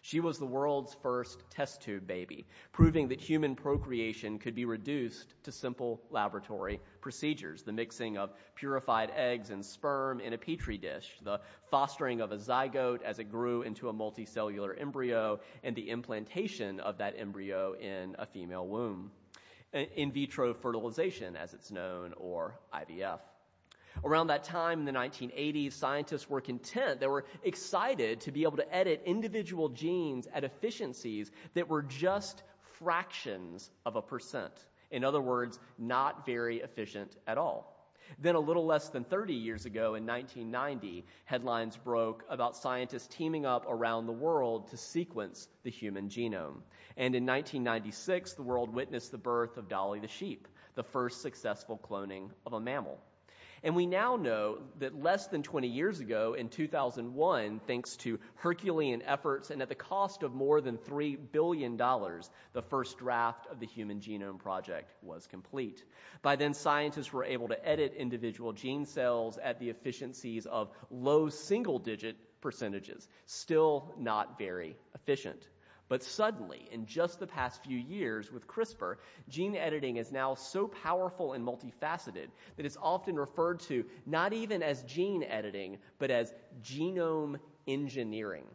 She 0.02 0.22
was 0.22 0.40
the 0.40 0.46
world's 0.46 0.94
first 0.94 1.44
test 1.50 1.82
tube 1.82 2.08
baby, 2.08 2.48
proving 2.72 3.10
that 3.10 3.20
human 3.20 3.56
procreation 3.56 4.40
could 4.40 4.56
be 4.56 4.66
reduced 4.66 5.34
to 5.44 5.52
simple 5.52 6.02
laboratory 6.10 6.80
procedures. 7.02 7.64
The 7.64 7.74
mixing 7.74 8.18
of 8.18 8.34
purified 8.56 9.12
eggs 9.16 9.50
and 9.50 9.64
sperm 9.64 10.22
in 10.22 10.34
a 10.34 10.38
petri 10.38 10.78
dish, 10.78 11.20
the 11.22 11.42
fostering 11.70 12.22
of 12.22 12.32
a 12.32 12.38
zygote 12.38 13.02
as 13.02 13.20
it 13.20 13.26
grew 13.26 13.64
into 13.64 13.90
a 13.90 13.94
multicellular 13.94 14.80
embryo, 14.80 15.40
and 15.64 15.76
the 15.76 15.90
implantation 15.90 16.80
of 16.80 16.98
that 17.00 17.16
embryo 17.18 17.74
in 17.74 18.16
a 18.18 18.26
female 18.26 18.68
womb. 18.68 19.12
In 19.74 20.12
vitro 20.12 20.54
fertilization, 20.54 21.36
as 21.36 21.54
it's 21.54 21.72
known, 21.72 22.14
or 22.18 22.60
IVF. 22.74 23.20
Around 24.04 24.28
that 24.28 24.44
time 24.44 24.80
in 24.80 24.86
the 24.86 24.92
1980s, 24.92 25.74
scientists 25.74 26.30
were 26.30 26.42
content, 26.42 27.00
they 27.00 27.08
were 27.08 27.26
excited 27.44 28.22
to 28.22 28.32
be 28.32 28.44
able 28.44 28.58
to 28.58 28.76
edit 28.76 29.04
individual 29.06 29.70
genes 29.70 30.28
at 30.34 30.44
efficiencies 30.44 31.32
that 31.54 31.68
were 31.68 31.82
just 31.82 32.44
fractions 32.80 33.70
of 33.86 33.96
a 33.96 34.02
percent. 34.02 34.54
In 34.92 35.04
other 35.04 35.22
words, 35.22 35.60
not 35.78 36.26
very 36.26 36.62
efficient 36.62 37.16
at 37.28 37.38
all. 37.38 37.76
Then, 38.18 38.36
a 38.36 38.40
little 38.40 38.66
less 38.66 38.90
than 38.90 39.04
30 39.04 39.36
years 39.36 39.66
ago, 39.66 39.94
in 39.94 40.08
1990, 40.08 41.06
headlines 41.26 41.78
broke 41.78 42.24
about 42.28 42.56
scientists 42.56 43.08
teaming 43.08 43.46
up 43.46 43.66
around 43.70 44.08
the 44.08 44.14
world 44.14 44.70
to 44.70 44.78
sequence 44.78 45.48
the 45.64 45.70
human 45.70 46.10
genome. 46.10 46.64
And 46.98 47.14
in 47.14 47.26
1996, 47.26 48.34
the 48.34 48.42
world 48.42 48.74
witnessed 48.74 49.12
the 49.12 49.20
birth 49.20 49.58
of 49.58 49.70
Dolly 49.70 50.00
the 50.00 50.08
sheep, 50.08 50.48
the 50.74 50.84
first 50.84 51.22
successful 51.22 51.78
cloning 51.78 52.32
of 52.48 52.54
a 52.54 52.60
mammal. 52.60 53.00
And 53.64 53.76
we 53.76 53.86
now 53.86 54.16
know 54.16 54.60
that 54.80 55.02
less 55.02 55.28
than 55.28 55.44
20 55.44 55.68
years 55.68 56.00
ago, 56.00 56.34
in 56.34 56.50
2001, 56.50 57.62
thanks 57.68 57.98
to 57.98 58.20
Herculean 58.36 59.02
efforts 59.02 59.50
and 59.50 59.62
at 59.62 59.70
the 59.70 59.76
cost 59.76 60.24
of 60.24 60.34
more 60.34 60.62
than 60.62 60.78
$3 60.78 61.18
billion, 61.32 61.78
the 61.78 62.62
first 62.70 62.98
draft 62.98 63.48
of 63.48 63.60
the 63.60 63.66
Human 63.68 64.00
Genome 64.00 64.40
Project 64.40 64.94
was 65.02 65.28
complete. 65.28 65.84
By 66.22 66.36
then, 66.36 66.54
scientists 66.54 67.12
were 67.12 67.26
able 67.26 67.50
to 67.50 67.68
edit 67.68 67.94
individual 67.98 68.54
gene 68.54 68.86
cells 68.86 69.38
at 69.38 69.60
the 69.60 69.70
efficiencies 69.70 70.46
of 70.46 70.70
low 70.90 71.30
single 71.30 71.80
digit 71.80 72.16
percentages, 72.42 73.08
still 73.26 73.94
not 73.98 74.38
very 74.38 74.78
efficient. 74.96 75.48
But 75.90 76.04
suddenly, 76.04 76.70
in 76.72 76.86
just 76.86 77.20
the 77.20 77.26
past 77.28 77.64
few 77.64 77.78
years 77.78 78.32
with 78.32 78.48
CRISPR, 78.48 78.98
gene 79.28 79.56
editing 79.56 79.98
is 79.98 80.12
now 80.12 80.36
so 80.36 80.68
powerful 80.68 81.34
and 81.34 81.46
multifaceted 81.46 82.28
that 82.56 82.66
it's 82.66 82.78
often 82.80 83.16
referred 83.16 83.60
to 83.62 83.84
not 84.06 84.32
even 84.32 84.62
as 84.62 84.84
gene 84.84 85.24
editing, 85.24 85.80
but 85.98 86.12
as 86.12 86.32
genome 86.62 87.40
engineering. 87.68 88.46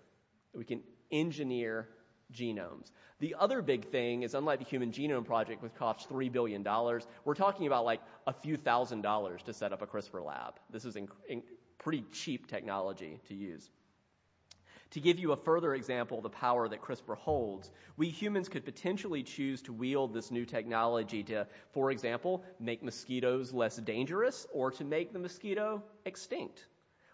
We 0.54 0.64
can 0.64 0.80
engineer 1.10 1.88
genomes. 2.32 2.92
The 3.18 3.34
other 3.38 3.62
big 3.62 3.90
thing 3.90 4.22
is, 4.22 4.34
unlike 4.34 4.60
the 4.60 4.64
Human 4.64 4.92
Genome 4.92 5.24
Project, 5.24 5.62
which 5.62 5.74
costs 5.74 6.06
$3 6.10 6.30
billion, 6.30 6.64
we're 7.24 7.34
talking 7.34 7.66
about 7.66 7.84
like 7.84 8.00
a 8.26 8.32
few 8.32 8.56
thousand 8.56 9.02
dollars 9.02 9.42
to 9.44 9.52
set 9.52 9.72
up 9.72 9.82
a 9.82 9.86
CRISPR 9.86 10.24
lab. 10.24 10.54
This 10.70 10.84
is 10.84 10.96
pretty 11.78 12.04
cheap 12.12 12.46
technology 12.46 13.20
to 13.28 13.34
use. 13.34 13.68
To 14.94 15.00
give 15.00 15.18
you 15.18 15.32
a 15.32 15.36
further 15.36 15.74
example 15.74 16.18
of 16.18 16.22
the 16.22 16.30
power 16.30 16.68
that 16.68 16.80
CRISPR 16.80 17.16
holds, 17.16 17.72
we 17.96 18.08
humans 18.08 18.48
could 18.48 18.64
potentially 18.64 19.24
choose 19.24 19.60
to 19.62 19.72
wield 19.72 20.14
this 20.14 20.30
new 20.30 20.44
technology 20.44 21.24
to, 21.24 21.48
for 21.72 21.90
example, 21.90 22.44
make 22.60 22.80
mosquitoes 22.80 23.52
less 23.52 23.76
dangerous 23.76 24.46
or 24.52 24.70
to 24.70 24.84
make 24.84 25.12
the 25.12 25.18
mosquito 25.18 25.82
extinct. 26.04 26.68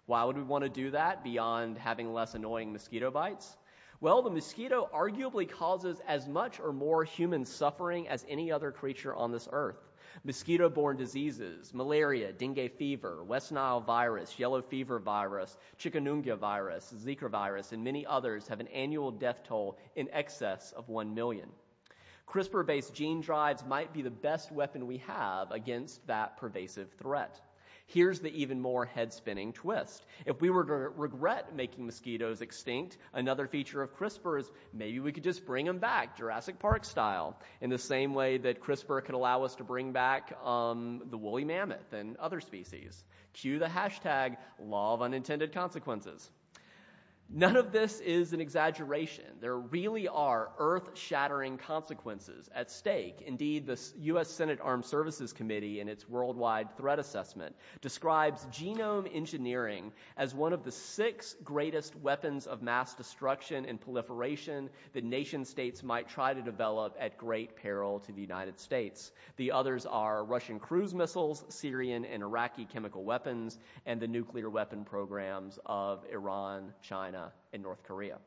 Why 0.05 0.25
would 0.25 0.37
we 0.37 0.43
want 0.43 0.63
to 0.65 0.69
do 0.69 0.91
that 0.91 1.25
beyond 1.25 1.79
having 1.79 2.13
less 2.13 2.35
annoying 2.35 2.71
mosquito 2.71 3.11
bites? 3.11 3.57
Well, 4.03 4.23
the 4.23 4.31
mosquito 4.31 4.89
arguably 4.95 5.47
causes 5.47 6.01
as 6.09 6.27
much 6.27 6.59
or 6.59 6.73
more 6.73 7.05
human 7.05 7.45
suffering 7.45 8.09
as 8.09 8.25
any 8.31 8.51
other 8.51 8.73
creature 8.73 9.15
on 9.15 9.31
this 9.31 9.47
earth. 9.53 9.91
Mosquito 10.25 10.71
borne 10.71 10.97
diseases, 10.97 11.75
malaria, 11.75 12.33
dengue 12.33 12.73
fever, 12.79 13.23
West 13.23 13.53
Nile 13.53 13.83
virus, 13.83 14.39
yellow 14.39 14.63
fever 14.63 14.99
virus, 14.99 15.59
chikungunya 15.79 16.39
virus, 16.39 16.95
Zika 16.97 17.29
virus, 17.29 17.73
and 17.73 17.85
many 17.85 18.07
others 18.07 18.49
have 18.49 18.59
an 18.59 18.69
annual 18.69 19.11
death 19.11 19.43
toll 19.45 19.77
in 19.97 20.09
excess 20.13 20.73
of 20.73 20.89
1 20.89 21.15
million. 21.15 21.51
CRISPR 22.27 22.65
based 22.65 22.95
gene 22.95 23.21
drives 23.21 23.67
might 23.67 23.93
be 23.93 24.01
the 24.01 24.11
best 24.11 24.51
weapon 24.51 24.87
we 24.87 24.97
have 24.97 25.53
against 25.53 26.07
that 26.07 26.39
pervasive 26.39 26.91
threat. 26.93 27.39
Here's 27.93 28.21
the 28.21 28.31
even 28.41 28.61
more 28.61 28.85
head 28.85 29.13
spinning 29.13 29.53
twist. 29.53 30.07
If 30.25 30.41
we 30.41 30.49
were 30.49 30.65
to 30.65 30.73
regret 30.97 31.57
making 31.57 31.87
mosquitoes 31.87 32.41
extinct, 32.41 32.97
another 33.13 33.49
feature 33.49 33.83
of 33.83 33.97
CRISPR 33.97 34.39
is 34.39 34.51
maybe 34.73 35.01
we 35.01 35.11
could 35.11 35.25
just 35.25 35.45
bring 35.45 35.67
them 35.67 35.79
back, 35.79 36.17
Jurassic 36.17 36.61
Park 36.61 36.85
style, 36.85 37.37
in 37.61 37.69
the 37.69 37.79
same 37.79 38.15
way 38.15 38.39
that 38.39 38.61
CRISPR 38.61 39.05
could 39.05 39.17
allow 39.17 39.43
us 39.43 39.57
to 39.57 39.65
bring 39.65 39.91
back 39.91 40.33
um, 40.45 41.03
the 41.11 41.19
woolly 41.19 41.45
mammoth 41.45 41.93
and 41.93 42.17
other 42.19 42.41
species. 42.41 43.03
Cue 43.33 43.59
the 43.59 43.67
hashtag 43.67 44.37
law 44.61 44.95
of 44.95 45.03
unintended 45.03 45.53
consequences. 45.53 46.31
None 47.33 47.55
of 47.55 47.71
this 47.71 48.01
is 48.01 48.33
an 48.33 48.41
exaggeration. 48.41 49.25
There 49.41 49.57
really 49.57 50.09
are 50.09 50.51
earth 50.59 50.99
shattering 50.99 51.59
consequences 51.59 52.51
at 52.53 52.73
stake. 52.73 53.23
Indeed, 53.25 53.67
the 53.67 53.81
U.S. 54.01 54.29
Senate 54.29 54.59
Armed 54.61 54.85
Services 54.85 55.33
Committee, 55.33 55.79
in 55.79 55.89
its 55.89 56.09
worldwide 56.09 56.77
threat 56.77 56.99
assessment, 56.99 57.55
describes 57.83 58.47
genome 58.47 59.09
engineering 59.15 59.93
as 60.17 60.35
one 60.35 60.53
of 60.53 60.65
the 60.65 60.73
six 60.73 61.37
greatest 61.45 61.95
weapons 61.95 62.49
of 62.49 62.63
mass 62.63 62.95
destruction 62.95 63.65
and 63.65 63.81
proliferation 63.81 64.69
that 64.93 65.05
nation 65.05 65.45
states 65.45 65.85
might 65.85 66.09
try 66.09 66.35
to 66.35 66.43
develop 66.43 66.97
at 66.99 67.17
great 67.17 67.55
peril 67.55 68.01
to 68.01 68.11
the 68.11 68.21
United 68.21 68.59
States. 68.59 69.13
The 69.37 69.53
others 69.53 69.87
are 69.87 70.25
Russian 70.25 70.59
cruise 70.59 70.95
missiles, 70.95 71.45
Syrian 71.49 72.05
and 72.05 72.25
Iraqi 72.25 72.65
chemical 72.65 73.05
weapons, 73.05 73.61
and 73.87 74.01
the 74.01 74.09
nuclear 74.09 74.51
weapon 74.51 74.85
programs 74.85 75.61
of 75.65 76.05
Iran, 76.13 76.73
China, 76.83 77.20
China 77.21 77.33
and 77.53 77.63
North 77.63 77.83
Korea. 77.85 78.19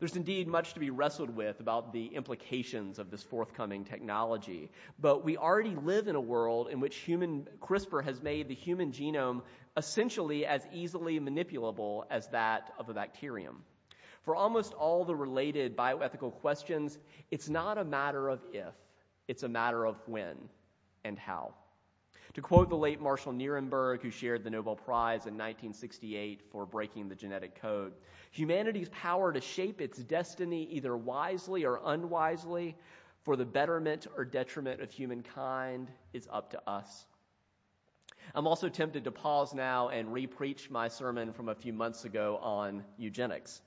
There's 0.00 0.16
indeed 0.16 0.48
much 0.48 0.74
to 0.74 0.80
be 0.80 0.90
wrestled 0.90 1.30
with 1.30 1.60
about 1.60 1.92
the 1.92 2.06
implications 2.06 2.98
of 2.98 3.10
this 3.10 3.22
forthcoming 3.22 3.84
technology, 3.84 4.70
but 4.98 5.24
we 5.24 5.36
already 5.36 5.76
live 5.76 6.08
in 6.08 6.16
a 6.16 6.20
world 6.20 6.68
in 6.68 6.80
which 6.80 6.96
human 6.96 7.46
CRISPR 7.60 8.04
has 8.04 8.20
made 8.20 8.48
the 8.48 8.54
human 8.54 8.90
genome 8.90 9.42
essentially 9.76 10.46
as 10.46 10.66
easily 10.72 11.20
manipulable 11.20 12.04
as 12.10 12.26
that 12.28 12.72
of 12.78 12.88
a 12.88 12.94
bacterium. 12.94 13.62
For 14.24 14.34
almost 14.34 14.74
all 14.74 15.04
the 15.04 15.14
related 15.14 15.76
bioethical 15.76 16.32
questions, 16.40 16.98
it's 17.30 17.48
not 17.48 17.78
a 17.78 17.84
matter 17.84 18.28
of 18.28 18.40
if, 18.52 18.74
it's 19.28 19.44
a 19.44 19.48
matter 19.48 19.84
of 19.84 19.96
when 20.06 20.36
and 21.04 21.18
how. 21.18 21.54
To 22.34 22.42
quote 22.42 22.68
the 22.68 22.76
late 22.76 23.00
Marshall 23.00 23.32
Nirenberg, 23.32 24.02
who 24.02 24.10
shared 24.10 24.42
the 24.42 24.50
Nobel 24.50 24.74
Prize 24.74 25.26
in 25.26 25.34
1968 25.34 26.42
for 26.50 26.66
breaking 26.66 27.08
the 27.08 27.14
genetic 27.14 27.60
code, 27.60 27.92
humanity's 28.32 28.88
power 28.88 29.32
to 29.32 29.40
shape 29.40 29.80
its 29.80 29.98
destiny 29.98 30.64
either 30.64 30.96
wisely 30.96 31.64
or 31.64 31.80
unwisely 31.84 32.76
for 33.22 33.36
the 33.36 33.44
betterment 33.44 34.08
or 34.16 34.24
detriment 34.24 34.80
of 34.80 34.90
humankind 34.90 35.92
is 36.12 36.28
up 36.32 36.50
to 36.50 36.68
us. 36.68 37.06
I'm 38.34 38.48
also 38.48 38.68
tempted 38.68 39.04
to 39.04 39.12
pause 39.12 39.54
now 39.54 39.90
and 39.90 40.12
re-preach 40.12 40.70
my 40.70 40.88
sermon 40.88 41.32
from 41.32 41.48
a 41.48 41.54
few 41.54 41.72
months 41.72 42.04
ago 42.04 42.38
on 42.42 42.82
eugenics. 42.98 43.62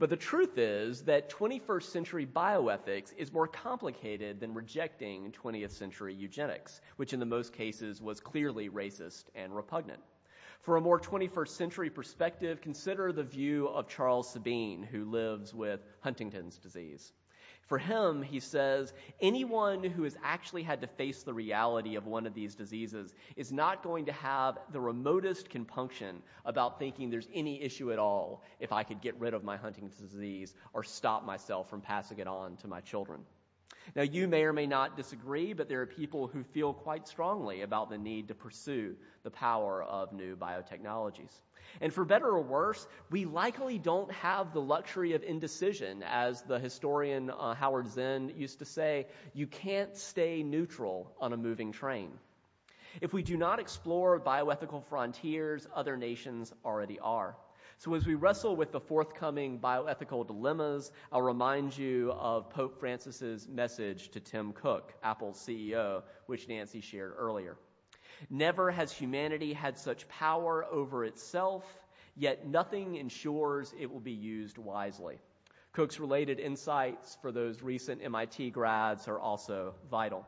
But 0.00 0.08
the 0.08 0.16
truth 0.16 0.56
is 0.56 1.02
that 1.02 1.28
21st 1.28 1.82
century 1.82 2.24
bioethics 2.24 3.12
is 3.18 3.34
more 3.34 3.46
complicated 3.46 4.40
than 4.40 4.54
rejecting 4.54 5.30
20th 5.30 5.72
century 5.72 6.14
eugenics, 6.14 6.80
which 6.96 7.12
in 7.12 7.20
the 7.20 7.26
most 7.26 7.52
cases 7.52 8.00
was 8.00 8.18
clearly 8.18 8.70
racist 8.70 9.24
and 9.34 9.54
repugnant. 9.54 10.00
For 10.62 10.78
a 10.78 10.80
more 10.80 10.98
21st 10.98 11.48
century 11.48 11.90
perspective, 11.90 12.62
consider 12.62 13.12
the 13.12 13.22
view 13.22 13.68
of 13.68 13.88
Charles 13.88 14.30
Sabine, 14.30 14.82
who 14.82 15.04
lives 15.04 15.52
with 15.52 15.84
Huntington's 16.00 16.56
disease. 16.56 17.12
For 17.70 17.78
him, 17.78 18.20
he 18.20 18.40
says, 18.40 18.94
anyone 19.20 19.84
who 19.84 20.02
has 20.02 20.16
actually 20.24 20.64
had 20.64 20.80
to 20.80 20.88
face 20.88 21.22
the 21.22 21.32
reality 21.32 21.94
of 21.94 22.04
one 22.04 22.26
of 22.26 22.34
these 22.34 22.56
diseases 22.56 23.14
is 23.36 23.52
not 23.52 23.84
going 23.84 24.06
to 24.06 24.12
have 24.12 24.58
the 24.72 24.80
remotest 24.80 25.48
compunction 25.48 26.20
about 26.44 26.80
thinking 26.80 27.10
there's 27.10 27.28
any 27.32 27.62
issue 27.62 27.92
at 27.92 27.98
all 28.00 28.42
if 28.58 28.72
I 28.72 28.82
could 28.82 29.00
get 29.00 29.14
rid 29.20 29.34
of 29.34 29.44
my 29.44 29.56
Huntington's 29.56 30.10
disease 30.10 30.56
or 30.72 30.82
stop 30.82 31.24
myself 31.24 31.70
from 31.70 31.80
passing 31.80 32.18
it 32.18 32.26
on 32.26 32.56
to 32.56 32.66
my 32.66 32.80
children. 32.80 33.20
Now, 33.96 34.02
you 34.02 34.28
may 34.28 34.44
or 34.44 34.52
may 34.52 34.66
not 34.66 34.96
disagree, 34.96 35.52
but 35.52 35.68
there 35.68 35.80
are 35.80 35.86
people 35.86 36.28
who 36.28 36.44
feel 36.44 36.72
quite 36.72 37.08
strongly 37.08 37.62
about 37.62 37.90
the 37.90 37.98
need 37.98 38.28
to 38.28 38.34
pursue 38.34 38.94
the 39.24 39.30
power 39.30 39.82
of 39.82 40.12
new 40.12 40.36
biotechnologies. 40.36 41.32
And 41.80 41.92
for 41.92 42.04
better 42.04 42.26
or 42.26 42.42
worse, 42.42 42.86
we 43.10 43.24
likely 43.24 43.78
don't 43.78 44.10
have 44.12 44.52
the 44.52 44.60
luxury 44.60 45.14
of 45.14 45.22
indecision. 45.22 46.02
As 46.02 46.42
the 46.42 46.58
historian 46.58 47.30
uh, 47.30 47.54
Howard 47.54 47.88
Zinn 47.88 48.32
used 48.36 48.58
to 48.60 48.64
say, 48.64 49.06
you 49.34 49.46
can't 49.46 49.96
stay 49.96 50.42
neutral 50.42 51.12
on 51.20 51.32
a 51.32 51.36
moving 51.36 51.72
train. 51.72 52.10
If 53.00 53.12
we 53.12 53.22
do 53.22 53.36
not 53.36 53.60
explore 53.60 54.18
bioethical 54.20 54.84
frontiers, 54.88 55.66
other 55.74 55.96
nations 55.96 56.52
already 56.64 56.98
are. 56.98 57.36
So, 57.80 57.94
as 57.94 58.06
we 58.06 58.14
wrestle 58.14 58.56
with 58.56 58.72
the 58.72 58.80
forthcoming 58.80 59.58
bioethical 59.58 60.26
dilemmas, 60.26 60.92
I'll 61.10 61.22
remind 61.22 61.78
you 61.78 62.12
of 62.12 62.50
Pope 62.50 62.78
Francis's 62.78 63.48
message 63.48 64.10
to 64.10 64.20
Tim 64.20 64.52
Cook, 64.52 64.92
Apple's 65.02 65.38
CEO, 65.38 66.02
which 66.26 66.46
Nancy 66.46 66.82
shared 66.82 67.14
earlier. 67.16 67.56
Never 68.28 68.70
has 68.70 68.92
humanity 68.92 69.54
had 69.54 69.78
such 69.78 70.06
power 70.08 70.66
over 70.70 71.06
itself, 71.06 71.64
yet 72.18 72.46
nothing 72.46 72.96
ensures 72.96 73.72
it 73.80 73.90
will 73.90 73.98
be 73.98 74.12
used 74.12 74.58
wisely. 74.58 75.18
Cook's 75.72 75.98
related 75.98 76.38
insights 76.38 77.16
for 77.22 77.32
those 77.32 77.62
recent 77.62 78.04
MIT 78.04 78.50
grads 78.50 79.08
are 79.08 79.18
also 79.18 79.72
vital. 79.90 80.26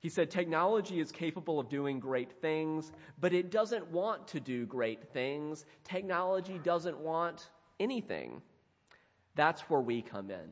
He 0.00 0.08
said 0.08 0.30
technology 0.30 1.00
is 1.00 1.10
capable 1.10 1.58
of 1.58 1.68
doing 1.68 2.00
great 2.00 2.40
things, 2.40 2.92
but 3.18 3.32
it 3.32 3.50
doesn't 3.50 3.90
want 3.90 4.28
to 4.28 4.40
do 4.40 4.66
great 4.66 5.12
things. 5.12 5.64
Technology 5.84 6.60
doesn't 6.62 6.98
want 6.98 7.48
anything. 7.80 8.42
That's 9.34 9.62
where 9.62 9.80
we 9.80 10.02
come 10.02 10.30
in. 10.30 10.48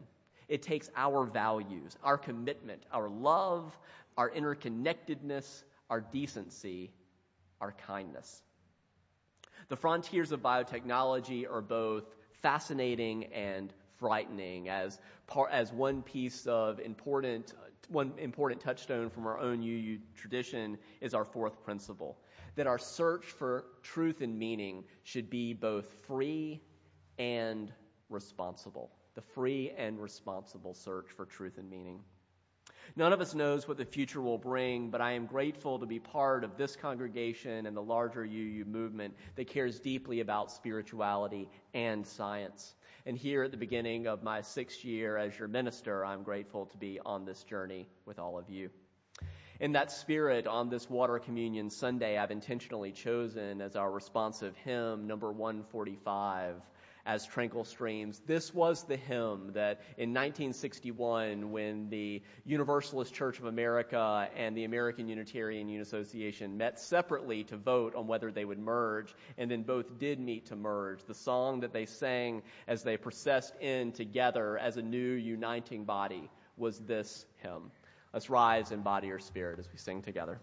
It 0.49 0.63
takes 0.63 0.91
our 0.97 1.25
values, 1.25 1.97
our 2.03 2.19
commitment, 2.19 2.85
our 2.93 3.09
love, 3.09 3.79
our 4.17 4.31
interconnectedness, 4.31 5.63
our 5.89 6.01
decency, 6.01 6.93
our 7.61 7.73
kindness. 7.73 8.43
The 9.69 9.77
frontiers 9.77 10.33
of 10.33 10.41
biotechnology 10.41 11.51
are 11.51 11.63
both 11.63 12.05
fascinating 12.43 13.25
and 13.33 13.73
frightening 13.99 14.69
as 14.69 14.99
par, 15.27 15.49
as 15.51 15.73
one 15.73 16.03
piece 16.03 16.47
of 16.47 16.79
important 16.81 17.55
one 17.91 18.13
important 18.19 18.61
touchstone 18.61 19.11
from 19.11 19.27
our 19.27 19.39
own 19.39 19.63
UU 19.63 19.99
tradition 20.15 20.79
is 21.01 21.15
our 21.15 21.25
fourth 21.25 21.63
principle 21.65 22.19
that 22.57 22.67
our 22.67 22.79
search 22.79 23.25
for 23.25 23.65
truth 23.83 24.21
and 24.21 24.39
meaning 24.39 24.85
should 25.03 25.29
be 25.29 25.53
both 25.53 25.87
free 26.07 26.61
and 27.19 27.73
responsible. 28.09 28.91
The 29.15 29.21
free 29.21 29.73
and 29.77 30.01
responsible 30.01 30.75
search 30.75 31.11
for 31.11 31.25
truth 31.25 31.59
and 31.59 31.69
meaning. 31.69 32.01
None 32.97 33.13
of 33.13 33.21
us 33.21 33.35
knows 33.35 33.67
what 33.67 33.77
the 33.77 33.85
future 33.85 34.21
will 34.21 34.39
bring, 34.39 34.91
but 34.91 35.01
I 35.01 35.13
am 35.13 35.27
grateful 35.27 35.79
to 35.79 35.87
be 35.87 35.99
part 35.99 36.45
of 36.45 36.57
this 36.57 36.77
congregation 36.77 37.67
and 37.67 37.77
the 37.77 37.83
larger 37.83 38.23
UU 38.23 38.65
movement 38.67 39.15
that 39.37 39.49
cares 39.49 39.81
deeply 39.81 40.21
about 40.21 40.53
spirituality 40.53 41.49
and 41.73 42.07
science. 42.07 42.75
And 43.07 43.19
here 43.19 43.43
at 43.43 43.51
the 43.51 43.57
beginning 43.57 44.07
of 44.07 44.23
my 44.23 44.41
sixth 44.41 44.85
year 44.85 45.17
as 45.17 45.39
your 45.39 45.49
minister, 45.49 46.05
I'm 46.05 46.23
grateful 46.23 46.67
to 46.67 46.77
be 46.77 47.01
on 47.05 47.25
this 47.25 47.43
journey 47.45 47.89
with 48.07 48.19
all 48.19 48.39
of 48.39 48.49
you. 48.49 48.71
In 49.61 49.73
that 49.73 49.93
spirit, 49.93 50.47
on 50.47 50.69
this 50.69 50.91
Water 50.91 51.19
Communion 51.19 51.71
Sunday, 51.71 52.19
I've 52.19 52.31
intentionally 52.31 52.93
chosen 52.93 53.61
as 53.61 53.77
our 53.77 53.91
responsive 53.91 54.57
hymn, 54.57 55.07
number 55.07 55.31
145, 55.33 56.57
as 57.07 57.27
tranquil 57.27 57.65
streams. 57.65 58.21
This 58.27 58.55
was 58.55 58.85
the 58.85 58.97
hymn 58.97 59.51
that 59.53 59.81
in 59.99 60.11
1961, 60.11 61.51
when 61.51 61.91
the 61.91 62.23
Universalist 62.45 63.13
Church 63.13 63.39
of 63.39 63.45
America 63.45 64.29
and 64.37 64.57
the 64.57 64.65
American 64.65 65.09
Unitarian 65.09 65.69
Union 65.69 65.83
Association 65.83 66.57
met 66.57 66.81
separately 66.81 67.45
to 67.45 67.57
vote 67.57 67.95
on 67.95 68.07
whether 68.07 68.33
they 68.33 68.45
would 68.45 68.59
merge, 68.59 69.15
and 69.37 69.51
then 69.51 69.63
both 69.63 69.99
did 69.99 70.19
meet 70.19 70.47
to 70.47 70.57
merge, 70.57 71.05
the 71.05 71.15
song 71.15 71.61
that 71.61 71.73
they 71.73 71.87
sang 71.87 72.43
as 72.67 72.83
they 72.83 72.97
processed 72.97 73.55
in 73.61 73.93
together 73.93 74.59
as 74.59 74.77
a 74.77 74.83
new 74.83 75.13
uniting 75.13 75.85
body 75.85 76.31
was 76.57 76.79
this 76.81 77.27
hymn. 77.39 77.71
Let's 78.13 78.31
rise 78.31 78.71
in 78.71 78.83
body 78.83 79.11
or 79.11 79.19
spirit 79.19 79.59
as 79.59 79.69
we 79.71 79.79
sing 79.79 80.01
together. 80.01 80.41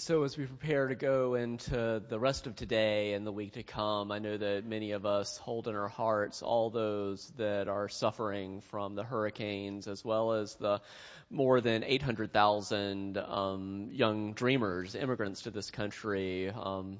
So, 0.00 0.22
as 0.22 0.36
we 0.36 0.46
prepare 0.46 0.88
to 0.88 0.94
go 0.94 1.34
into 1.34 2.02
the 2.08 2.18
rest 2.18 2.46
of 2.46 2.56
today 2.56 3.12
and 3.12 3.26
the 3.26 3.32
week 3.32 3.52
to 3.52 3.62
come, 3.62 4.10
I 4.10 4.18
know 4.18 4.36
that 4.36 4.64
many 4.64 4.92
of 4.92 5.04
us 5.04 5.36
hold 5.36 5.68
in 5.68 5.74
our 5.74 5.88
hearts 5.88 6.42
all 6.42 6.70
those 6.70 7.30
that 7.36 7.68
are 7.68 7.88
suffering 7.88 8.62
from 8.70 8.94
the 8.94 9.04
hurricanes, 9.04 9.88
as 9.88 10.02
well 10.02 10.32
as 10.32 10.54
the 10.54 10.80
more 11.28 11.60
than 11.60 11.84
800,000 11.84 13.18
um, 13.18 13.88
young 13.92 14.32
dreamers, 14.32 14.94
immigrants 14.94 15.42
to 15.42 15.50
this 15.50 15.70
country, 15.70 16.50
um, 16.50 16.98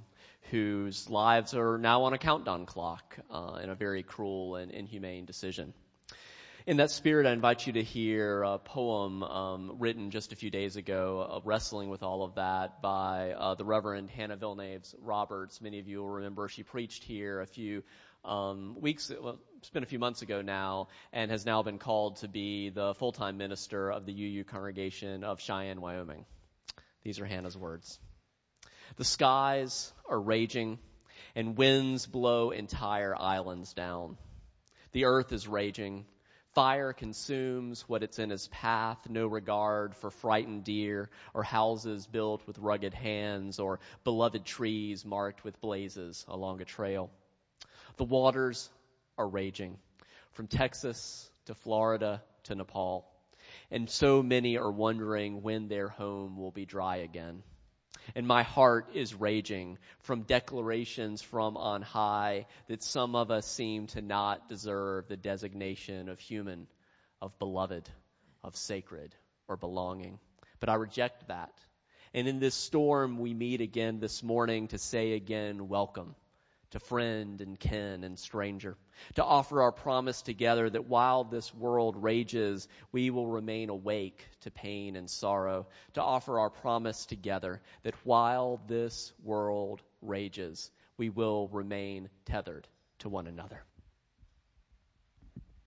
whose 0.50 1.08
lives 1.08 1.54
are 1.54 1.78
now 1.78 2.02
on 2.02 2.12
a 2.12 2.18
countdown 2.18 2.66
clock 2.66 3.16
uh, 3.30 3.60
in 3.62 3.70
a 3.70 3.74
very 3.74 4.02
cruel 4.02 4.56
and 4.56 4.70
inhumane 4.72 5.24
decision. 5.24 5.72
In 6.66 6.76
that 6.76 6.90
spirit, 6.90 7.26
I 7.26 7.32
invite 7.32 7.66
you 7.66 7.72
to 7.74 7.82
hear 7.82 8.42
a 8.42 8.58
poem 8.58 9.22
um, 9.22 9.76
written 9.78 10.10
just 10.10 10.32
a 10.32 10.36
few 10.36 10.50
days 10.50 10.76
ago, 10.76 11.26
uh, 11.26 11.40
wrestling 11.42 11.88
with 11.88 12.02
all 12.02 12.22
of 12.22 12.34
that 12.34 12.82
by 12.82 13.32
uh, 13.32 13.54
the 13.54 13.64
Reverend 13.64 14.10
Hannah 14.10 14.36
Vilnaves 14.36 14.94
Roberts. 15.00 15.62
Many 15.62 15.78
of 15.78 15.88
you 15.88 16.00
will 16.00 16.10
remember 16.10 16.48
she 16.48 16.62
preached 16.62 17.02
here 17.02 17.40
a 17.40 17.46
few 17.46 17.82
um, 18.26 18.76
weeks, 18.78 19.10
well, 19.22 19.38
it's 19.56 19.70
been 19.70 19.84
a 19.84 19.86
few 19.86 19.98
months 19.98 20.20
ago 20.20 20.42
now, 20.42 20.88
and 21.14 21.30
has 21.30 21.46
now 21.46 21.62
been 21.62 21.78
called 21.78 22.16
to 22.16 22.28
be 22.28 22.68
the 22.68 22.92
full-time 22.92 23.38
minister 23.38 23.90
of 23.90 24.04
the 24.04 24.12
UU 24.12 24.44
congregation 24.44 25.24
of 25.24 25.40
Cheyenne, 25.40 25.80
Wyoming. 25.80 26.26
These 27.04 27.20
are 27.20 27.24
Hannah's 27.26 27.56
words. 27.56 27.98
The 28.96 29.04
skies 29.04 29.90
are 30.06 30.20
raging, 30.20 30.78
and 31.34 31.56
winds 31.56 32.04
blow 32.04 32.50
entire 32.50 33.16
islands 33.18 33.72
down. 33.72 34.18
The 34.92 35.06
earth 35.06 35.32
is 35.32 35.48
raging 35.48 36.04
Fire 36.54 36.92
consumes 36.92 37.88
what 37.88 38.02
it's 38.02 38.18
in 38.18 38.30
his 38.30 38.48
path, 38.48 39.08
no 39.08 39.28
regard 39.28 39.94
for 39.94 40.10
frightened 40.10 40.64
deer 40.64 41.08
or 41.32 41.44
houses 41.44 42.06
built 42.08 42.44
with 42.46 42.58
rugged 42.58 42.92
hands 42.92 43.60
or 43.60 43.78
beloved 44.02 44.44
trees 44.44 45.04
marked 45.04 45.44
with 45.44 45.60
blazes 45.60 46.24
along 46.26 46.60
a 46.60 46.64
trail. 46.64 47.08
The 47.98 48.04
waters 48.04 48.68
are 49.16 49.28
raging 49.28 49.78
from 50.32 50.48
Texas 50.48 51.30
to 51.46 51.54
Florida 51.54 52.20
to 52.44 52.56
Nepal. 52.56 53.06
And 53.70 53.88
so 53.88 54.20
many 54.20 54.58
are 54.58 54.70
wondering 54.70 55.42
when 55.42 55.68
their 55.68 55.88
home 55.88 56.36
will 56.36 56.50
be 56.50 56.66
dry 56.66 56.96
again 56.96 57.44
and 58.14 58.26
my 58.26 58.42
heart 58.42 58.88
is 58.94 59.14
raging 59.14 59.78
from 60.00 60.22
declarations 60.22 61.22
from 61.22 61.56
on 61.56 61.82
high 61.82 62.46
that 62.68 62.82
some 62.82 63.14
of 63.14 63.30
us 63.30 63.46
seem 63.46 63.86
to 63.88 64.02
not 64.02 64.48
deserve 64.48 65.08
the 65.08 65.16
designation 65.16 66.08
of 66.08 66.18
human, 66.18 66.66
of 67.20 67.38
beloved, 67.38 67.88
of 68.42 68.56
sacred, 68.56 69.14
or 69.48 69.56
belonging. 69.56 70.18
But 70.60 70.68
I 70.68 70.74
reject 70.74 71.28
that. 71.28 71.52
And 72.12 72.26
in 72.26 72.40
this 72.40 72.54
storm, 72.54 73.18
we 73.18 73.34
meet 73.34 73.60
again 73.60 74.00
this 74.00 74.22
morning 74.22 74.68
to 74.68 74.78
say 74.78 75.12
again, 75.12 75.68
welcome 75.68 76.14
to 76.70 76.80
friend 76.80 77.40
and 77.40 77.58
kin 77.58 78.04
and 78.04 78.18
stranger, 78.18 78.76
to 79.14 79.24
offer 79.24 79.62
our 79.62 79.72
promise 79.72 80.22
together 80.22 80.70
that 80.70 80.86
while 80.86 81.24
this 81.24 81.54
world 81.54 81.96
rages, 82.02 82.68
we 82.92 83.10
will 83.10 83.26
remain 83.26 83.68
awake 83.68 84.28
to 84.40 84.50
pain 84.50 84.96
and 84.96 85.08
sorrow, 85.08 85.66
to 85.94 86.02
offer 86.02 86.38
our 86.38 86.50
promise 86.50 87.06
together 87.06 87.60
that 87.82 87.94
while 88.04 88.60
this 88.68 89.12
world 89.22 89.82
rages, 90.02 90.70
we 90.96 91.08
will 91.08 91.48
remain 91.48 92.08
tethered 92.24 92.68
to 92.98 93.08
one 93.08 93.26
another. 93.26 93.62